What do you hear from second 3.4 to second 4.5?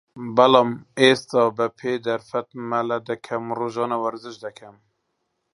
و رۆژانە وەرزش